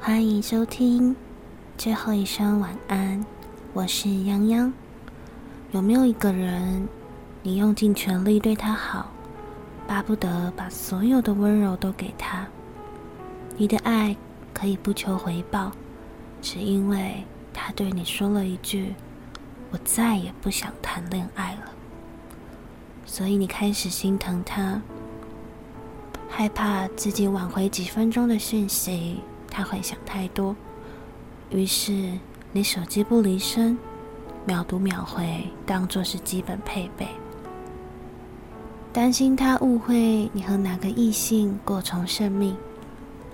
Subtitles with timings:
[0.00, 1.14] 欢迎收听
[1.76, 3.22] 最后一声晚安，
[3.72, 4.72] 我是泱泱。
[5.72, 6.86] 有没有一个人，
[7.42, 9.10] 你用尽全力对他好，
[9.88, 12.46] 巴不得把所有的温柔都给他？
[13.56, 14.16] 你的爱
[14.54, 15.72] 可以不求回报，
[16.40, 18.94] 只因为他对你说了一句
[19.72, 21.72] ：“我再也不想谈恋爱了。”
[23.04, 24.80] 所以你开始心疼他，
[26.28, 29.18] 害怕自己挽回几分钟的讯息。
[29.58, 30.54] 他会想太多，
[31.50, 32.12] 于是
[32.52, 33.76] 你手机不离身，
[34.46, 37.08] 秒读秒回，当做是基本配备。
[38.92, 42.54] 担心他误会你和哪个异性过从甚密，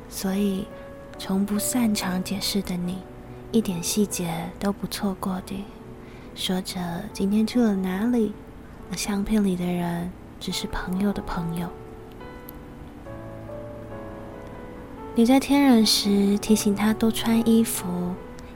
[0.08, 0.66] 所以
[1.18, 2.96] 从不擅长解释的你，
[3.52, 5.62] 一点细节都不错过的，
[6.34, 6.80] 说着
[7.12, 8.32] 今天去了哪里，
[8.90, 10.10] 而相片里的人
[10.40, 11.68] 只是朋友的朋友。
[15.16, 17.86] 你在天冷时提醒他多穿衣服，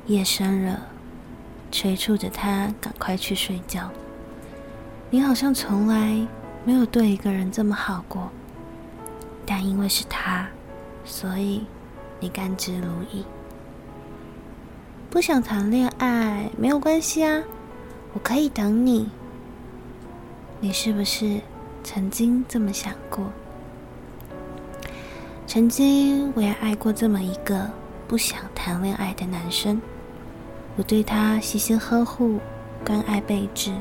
[0.08, 0.88] 夜深了，
[1.70, 3.88] 催促着他赶快去睡觉。
[5.08, 6.26] 你好像从来
[6.64, 8.28] 没有对一个人这么好过，
[9.46, 10.48] 但因为是他，
[11.04, 11.64] 所以
[12.18, 13.22] 你甘之如饴。
[15.08, 17.40] 不想谈恋爱没有关系啊，
[18.14, 19.08] 我可以等你。
[20.58, 21.40] 你是不是
[21.84, 23.30] 曾经这么想过？
[25.48, 27.70] 曾经我也爱过这么一个
[28.06, 29.80] 不想谈恋爱的男生，
[30.76, 32.38] 我对他细心呵护，
[32.84, 33.72] 关爱备至。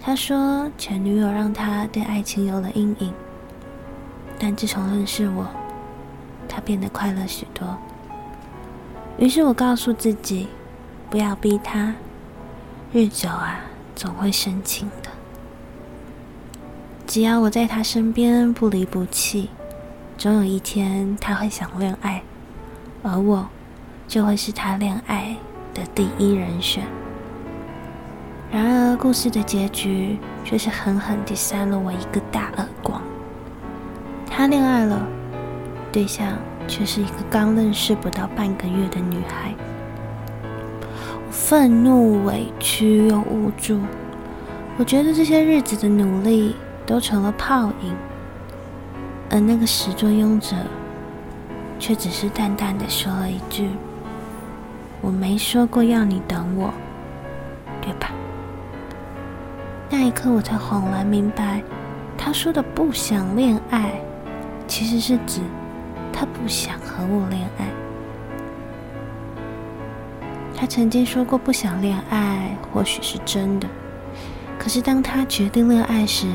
[0.00, 3.12] 他说前女友让他对爱情有了阴影，
[4.38, 5.46] 但自从认识我，
[6.48, 7.76] 他变得快乐许多。
[9.18, 10.48] 于是我告诉自己，
[11.10, 11.92] 不要逼他，
[12.94, 13.60] 日久啊，
[13.94, 15.10] 总会生情的。
[17.06, 19.50] 只要我在他身边不离不弃。
[20.18, 22.22] 总有一天他会想恋爱，
[23.02, 23.46] 而我
[24.08, 25.36] 就会是他恋爱
[25.74, 26.84] 的第一人选。
[28.50, 33.02] 然而，故事的结局却是狠狠地扇了我一个大耳光。
[34.26, 35.06] 他恋爱了，
[35.92, 36.26] 对象
[36.66, 39.54] 却是一个刚认识不到半个月的女孩。
[41.26, 43.78] 我愤怒、委屈又无助，
[44.78, 46.56] 我觉得这些日子的努力
[46.86, 47.94] 都成了泡影。
[49.36, 50.56] 而那个始作俑者，
[51.78, 53.68] 却只是淡淡的说了一句
[55.02, 56.72] ：“我没说过要你等我，
[57.82, 58.12] 对吧？”
[59.90, 61.62] 那一刻，我才恍然明白，
[62.16, 64.00] 他说的“不想恋爱”，
[64.66, 65.42] 其实是指
[66.10, 67.66] 他不想和我恋爱。
[70.56, 73.68] 他曾经说过不想恋爱，或许是真的。
[74.58, 76.26] 可是当他决定恋爱时，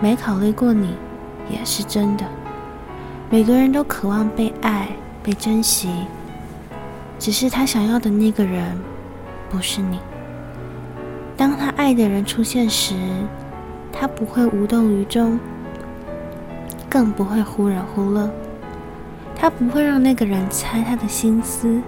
[0.00, 0.96] 没考虑过你。
[1.50, 2.24] 也是真的，
[3.30, 4.88] 每个人都渴望被爱、
[5.22, 6.06] 被珍惜，
[7.18, 8.76] 只是他想要的那个人
[9.50, 9.98] 不是你。
[11.36, 12.94] 当他爱的人出现时，
[13.92, 15.38] 他不会无动于衷，
[16.88, 18.30] 更不会忽冷忽热。
[19.36, 21.82] 他不会让那个人猜他的心思，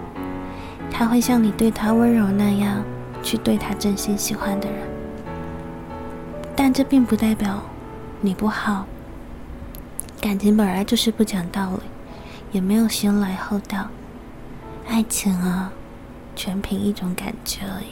[0.91, 2.83] 他会像你对他温柔那样
[3.23, 4.79] 去对他真心喜欢的人。
[6.55, 7.61] 但这并不代表
[8.19, 8.85] 你不好。
[10.19, 11.81] 感情本来就是不讲道理，
[12.51, 13.87] 也没有先来后到。
[14.87, 15.71] 爱情啊，
[16.35, 17.87] 全凭一种感觉而已。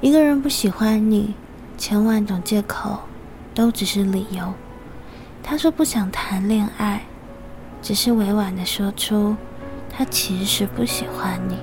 [0.00, 1.34] 一个人不喜欢你，
[1.76, 2.98] 千万种借口
[3.54, 4.54] 都只是理由。
[5.42, 7.02] 他说不想谈恋爱，
[7.82, 9.36] 只是委婉的说出
[9.90, 11.58] 他其实不喜欢你。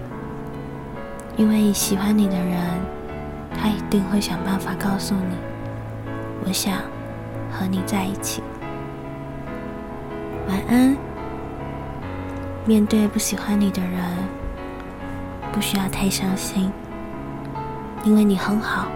[1.38, 2.62] 因为喜欢你的人，
[3.60, 5.36] 他一定会想办法告诉你，
[6.46, 6.76] 我想
[7.52, 8.44] 和你在一起。
[10.50, 10.98] 晚安。
[12.66, 14.02] 面对不喜欢你的人，
[15.54, 16.72] 不需要太伤心，
[18.04, 18.88] 因为你很好，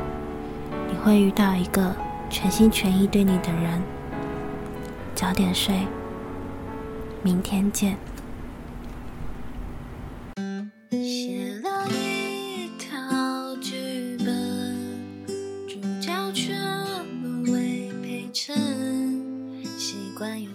[0.90, 1.96] 你会遇到一个
[2.28, 3.80] 全心全意对你的人。
[5.14, 5.86] 早点睡，
[7.22, 7.96] 明天见。
[10.90, 15.28] 写了一套剧本，
[15.68, 16.60] 主角全
[17.22, 18.56] 沦为陪衬，
[19.78, 20.52] 习惯用。